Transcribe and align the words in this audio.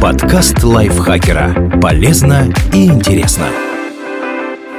Подкаст 0.00 0.62
лайфхакера. 0.62 1.78
Полезно 1.80 2.52
и 2.72 2.86
интересно. 2.86 3.48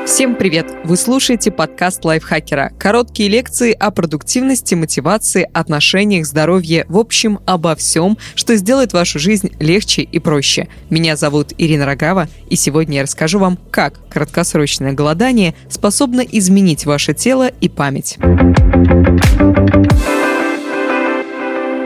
Всем 0.08 0.36
привет! 0.36 0.66
Вы 0.84 0.98
слушаете 0.98 1.52
подкаст 1.52 2.04
лайфхакера. 2.04 2.72
Короткие 2.80 3.30
лекции 3.30 3.72
о 3.72 3.92
продуктивности, 3.92 4.74
мотивации, 4.74 5.48
отношениях, 5.54 6.26
здоровье, 6.26 6.86
в 6.90 6.98
общем, 6.98 7.40
обо 7.46 7.76
всем, 7.76 8.18
что 8.34 8.56
сделает 8.56 8.94
вашу 8.94 9.20
жизнь 9.20 9.52
легче 9.60 10.02
и 10.02 10.18
проще. 10.18 10.68
Меня 10.90 11.16
зовут 11.16 11.54
Ирина 11.60 11.86
Рогава, 11.86 12.28
и 12.50 12.56
сегодня 12.56 12.98
я 12.98 13.04
расскажу 13.04 13.38
вам, 13.38 13.60
как 13.70 14.10
краткосрочное 14.10 14.94
голодание 14.94 15.54
способно 15.70 16.22
изменить 16.22 16.86
ваше 16.86 17.14
тело 17.14 17.48
и 17.48 17.70
память. 17.70 18.18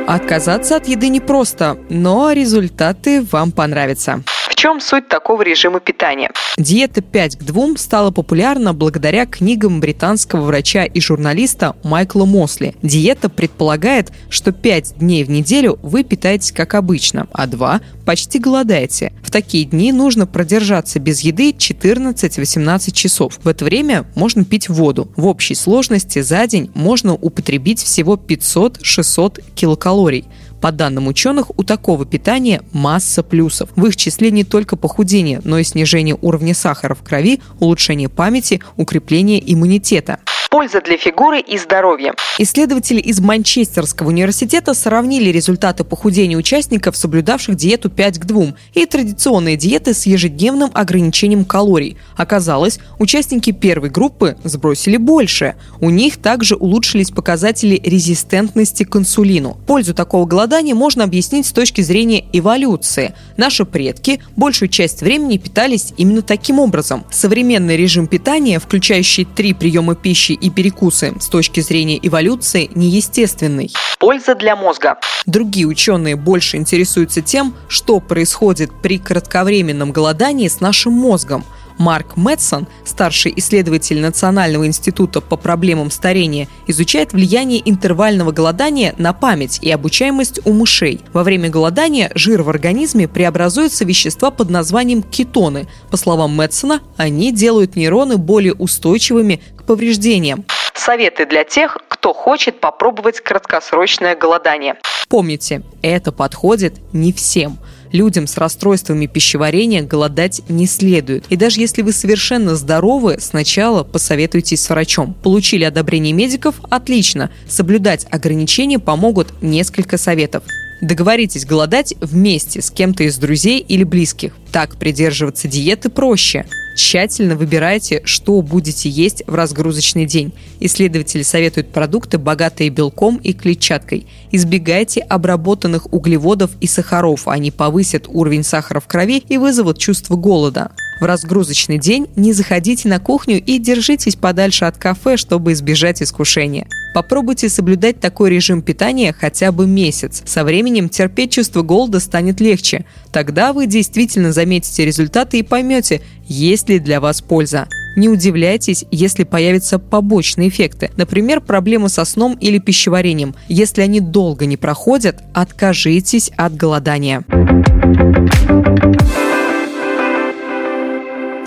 Отказаться 0.07 0.77
от 0.77 0.87
еды 0.87 1.09
непросто, 1.09 1.77
но 1.89 2.31
результаты 2.31 3.21
вам 3.21 3.51
понравятся 3.51 4.23
чем 4.57 4.81
суть 4.81 5.07
такого 5.07 5.43
режима 5.43 5.79
питания? 5.79 6.31
Диета 6.57 7.01
5 7.01 7.37
к 7.37 7.43
2 7.43 7.77
стала 7.77 8.09
популярна 8.09 8.73
благодаря 8.73 9.27
книгам 9.27 9.79
британского 9.79 10.41
врача 10.41 10.83
и 10.83 10.99
журналиста 10.99 11.75
Майкла 11.83 12.25
Мосли. 12.25 12.75
Диета 12.81 13.29
предполагает, 13.29 14.11
что 14.29 14.51
5 14.51 14.95
дней 14.97 15.23
в 15.23 15.29
неделю 15.29 15.77
вы 15.83 16.03
питаетесь 16.03 16.51
как 16.51 16.73
обычно, 16.73 17.27
а 17.31 17.45
2 17.45 17.81
почти 18.03 18.39
голодаете. 18.39 19.13
В 19.21 19.29
такие 19.29 19.63
дни 19.63 19.91
нужно 19.91 20.25
продержаться 20.25 20.99
без 20.99 21.19
еды 21.19 21.51
14-18 21.51 22.91
часов. 22.93 23.37
В 23.43 23.47
это 23.47 23.63
время 23.63 24.07
можно 24.15 24.43
пить 24.43 24.69
воду. 24.69 25.07
В 25.15 25.27
общей 25.27 25.53
сложности 25.53 26.21
за 26.21 26.47
день 26.47 26.71
можно 26.73 27.13
употребить 27.13 27.83
всего 27.83 28.15
500-600 28.15 29.43
килокалорий. 29.53 30.25
По 30.67 30.73
данным 30.73 31.07
ученых, 31.07 31.57
у 31.57 31.63
такого 31.63 32.05
питания 32.05 32.61
масса 32.73 33.23
плюсов. 33.23 33.69
В 33.77 33.85
их 33.85 33.95
числе 33.95 34.31
не 34.31 34.43
только 34.43 34.75
похудение, 34.75 35.39
но 35.45 35.59
и 35.59 35.63
снижение 35.63 36.17
уровня 36.21 36.53
сахара 36.53 36.93
в 36.93 37.03
крови, 37.03 37.39
улучшение 37.61 38.09
памяти, 38.09 38.59
укрепление 38.75 39.41
иммунитета. 39.53 40.19
Польза 40.49 40.81
для 40.81 40.97
фигуры 40.97 41.39
и 41.41 41.57
здоровья. 41.57 42.13
Исследователи 42.37 42.99
из 42.99 43.19
Манчестерского 43.19 44.09
университета 44.09 44.73
сравнили 44.73 45.29
результаты 45.29 45.83
похудения 45.83 46.37
участников, 46.37 46.95
соблюдавших 46.95 47.55
диету 47.55 47.89
5 47.89 48.19
к 48.19 48.25
2, 48.25 48.45
и 48.73 48.85
традиционные 48.85 49.57
диеты 49.57 49.93
с 49.93 50.05
ежедневным 50.05 50.71
ограничением 50.73 51.43
калорий. 51.43 51.97
Оказалось, 52.15 52.79
участники 52.97 53.51
первой 53.51 53.89
группы 53.89 54.37
сбросили 54.43 54.97
больше. 54.97 55.55
У 55.81 55.89
них 55.89 56.17
также 56.17 56.55
улучшились 56.55 57.11
показатели 57.11 57.81
резистентности 57.83 58.83
к 58.83 58.95
инсулину. 58.95 59.57
Пользу 59.67 59.93
такого 59.93 60.25
голодания 60.25 60.75
можно 60.75 61.03
объяснить 61.03 61.45
с 61.45 61.51
точки 61.51 61.81
зрения 61.81 62.23
эволюции. 62.31 63.13
Наши 63.35 63.65
предки 63.65 64.21
большую 64.35 64.69
часть 64.69 65.01
времени 65.01 65.37
питались 65.37 65.93
именно 65.97 66.21
таким 66.21 66.59
образом. 66.59 67.03
Современный 67.11 67.75
режим 67.75 68.07
питания, 68.07 68.59
включающий 68.59 69.25
три 69.25 69.53
приема 69.53 69.95
пищи 69.95 70.36
и 70.39 70.49
перекусы 70.49 71.13
с 71.19 71.27
точки 71.27 71.59
зрения 71.59 71.99
эволюции 72.01 72.69
неестественный. 72.75 73.71
Польза 73.99 74.35
для 74.35 74.55
мозга. 74.55 74.97
Другие 75.25 75.67
ученые 75.67 76.15
больше 76.15 76.57
интересуются 76.57 77.21
тем, 77.21 77.53
что 77.67 77.99
происходит 77.99 78.71
при 78.81 78.97
кратковременном 78.97 79.91
голодании 79.91 80.47
с 80.47 80.61
нашим 80.61 80.93
мозгом– 80.93 81.43
Марк 81.77 82.15
Мэтсон, 82.17 82.67
старший 82.85 83.33
исследователь 83.37 83.99
Национального 83.99 84.65
института 84.65 85.21
по 85.21 85.37
проблемам 85.37 85.91
старения, 85.91 86.47
изучает 86.67 87.13
влияние 87.13 87.61
интервального 87.69 88.31
голодания 88.31 88.93
на 88.97 89.13
память 89.13 89.59
и 89.61 89.71
обучаемость 89.71 90.39
у 90.45 90.53
мышей. 90.53 91.01
Во 91.13 91.23
время 91.23 91.49
голодания 91.49 92.11
жир 92.15 92.41
в 92.41 92.49
организме 92.49 93.07
преобразуется 93.07 93.85
в 93.85 93.87
вещества 93.87 94.31
под 94.31 94.49
названием 94.49 95.03
кетоны. 95.03 95.67
По 95.91 95.97
словам 95.97 96.35
Мэтсона, 96.35 96.81
они 96.97 97.31
делают 97.31 97.75
нейроны 97.75 98.17
более 98.17 98.53
устойчивыми 98.53 99.41
к 99.57 99.63
повреждениям. 99.63 100.45
Советы 100.73 101.25
для 101.25 101.43
тех, 101.43 101.77
кто 101.87 102.13
хочет 102.13 102.59
попробовать 102.59 103.19
краткосрочное 103.19 104.15
голодание. 104.15 104.75
Помните, 105.09 105.63
это 105.81 106.11
подходит 106.11 106.75
не 106.93 107.11
всем– 107.13 107.57
людям 107.91 108.27
с 108.27 108.37
расстройствами 108.37 109.05
пищеварения 109.05 109.81
голодать 109.81 110.41
не 110.49 110.67
следует. 110.67 111.25
И 111.29 111.35
даже 111.35 111.59
если 111.59 111.81
вы 111.81 111.91
совершенно 111.91 112.55
здоровы, 112.55 113.17
сначала 113.19 113.83
посоветуйтесь 113.83 114.61
с 114.61 114.69
врачом. 114.69 115.15
Получили 115.23 115.63
одобрение 115.63 116.13
медиков? 116.13 116.55
Отлично. 116.69 117.29
Соблюдать 117.47 118.05
ограничения 118.09 118.79
помогут 118.79 119.41
несколько 119.41 119.97
советов. 119.97 120.43
Договоритесь 120.81 121.45
голодать 121.45 121.95
вместе 122.01 122.61
с 122.61 122.69
кем-то 122.69 123.03
из 123.03 123.17
друзей 123.17 123.59
или 123.59 123.83
близких. 123.83 124.33
Так 124.51 124.77
придерживаться 124.77 125.47
диеты 125.47 125.89
проще. 125.89 126.45
Тщательно 126.77 127.35
выбирайте, 127.35 128.03
что 128.05 128.39
будете 128.43 128.87
есть 128.87 129.23
в 129.25 129.33
разгрузочный 129.33 130.05
день. 130.05 130.31
Исследователи 130.59 131.23
советуют 131.23 131.69
продукты, 131.69 132.19
богатые 132.19 132.69
белком 132.69 133.17
и 133.17 133.33
клетчаткой. 133.33 134.05
Избегайте 134.31 135.01
обработанных 135.01 135.91
углеводов 135.91 136.51
и 136.61 136.67
сахаров, 136.67 137.27
они 137.27 137.49
повысят 137.49 138.03
уровень 138.07 138.43
сахара 138.43 138.79
в 138.79 138.85
крови 138.85 139.23
и 139.27 139.39
вызовут 139.39 139.79
чувство 139.79 140.17
голода. 140.17 140.69
В 140.99 141.05
разгрузочный 141.05 141.77
день 141.77 142.07
не 142.15 142.33
заходите 142.33 142.87
на 142.87 142.99
кухню 142.99 143.41
и 143.41 143.59
держитесь 143.59 144.15
подальше 144.15 144.65
от 144.65 144.77
кафе, 144.77 145.17
чтобы 145.17 145.53
избежать 145.53 146.01
искушения. 146.01 146.67
Попробуйте 146.93 147.49
соблюдать 147.49 147.99
такой 147.99 148.31
режим 148.31 148.63
питания 148.63 149.13
хотя 149.13 149.51
бы 149.51 149.67
месяц. 149.67 150.23
Со 150.25 150.43
временем 150.43 150.89
терпеть 150.89 151.33
чувство 151.33 151.61
голода 151.61 151.99
станет 151.99 152.41
легче. 152.41 152.85
Тогда 153.11 153.53
вы 153.53 153.67
действительно 153.67 154.31
заметите 154.31 154.85
результаты 154.85 155.37
и 155.37 155.43
поймете, 155.43 156.01
есть 156.27 156.69
ли 156.69 156.79
для 156.79 156.99
вас 156.99 157.21
польза. 157.21 157.67
Не 157.95 158.09
удивляйтесь, 158.09 158.85
если 158.91 159.23
появятся 159.23 159.79
побочные 159.79 160.49
эффекты, 160.49 160.91
например, 160.97 161.41
проблемы 161.41 161.89
со 161.89 162.05
сном 162.05 162.35
или 162.39 162.59
пищеварением. 162.59 163.35
Если 163.47 163.81
они 163.81 163.99
долго 163.99 164.45
не 164.45 164.57
проходят, 164.57 165.23
откажитесь 165.33 166.31
от 166.37 166.55
голодания. 166.55 167.23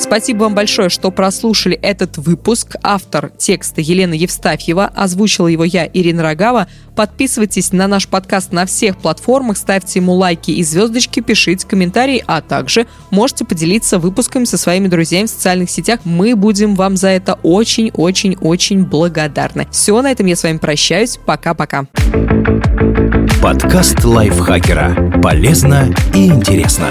Спасибо 0.01 0.45
вам 0.45 0.55
большое, 0.55 0.89
что 0.89 1.11
прослушали 1.11 1.77
этот 1.77 2.17
выпуск. 2.17 2.77
Автор 2.83 3.31
текста 3.37 3.83
Елена 3.83 4.15
Евстафьева, 4.15 4.87
озвучила 4.87 5.47
его 5.47 5.63
я, 5.63 5.87
Ирина 5.87 6.23
Рогава. 6.23 6.69
Подписывайтесь 6.97 7.73
на 7.73 7.87
наш 7.87 8.09
подкаст 8.09 8.51
на 8.53 8.65
всех 8.65 8.97
платформах, 8.97 9.59
ставьте 9.59 10.01
ему 10.01 10.15
лайки 10.15 10.51
и 10.51 10.63
звездочки, 10.65 11.21
пишите 11.21 11.67
комментарии, 11.67 12.25
а 12.27 12.41
также 12.41 12.87
можете 13.11 13.45
поделиться 13.45 13.99
выпусками 13.99 14.45
со 14.45 14.57
своими 14.57 14.89
друзьями 14.89 15.27
в 15.27 15.31
социальных 15.31 15.71
сетях. 15.71 16.01
Мы 16.05 16.35
будем 16.35 16.75
вам 16.75 16.97
за 16.97 17.09
это 17.09 17.35
очень-очень-очень 17.43 18.87
благодарны. 18.87 19.69
Все, 19.71 20.01
на 20.01 20.11
этом 20.11 20.27
я 20.27 20.35
с 20.35 20.43
вами 20.43 20.57
прощаюсь. 20.57 21.19
Пока-пока. 21.25 21.87
Подкаст 23.43 24.03
лайфхакера. 24.05 25.21
Полезно 25.23 25.95
и 26.15 26.27
интересно. 26.27 26.89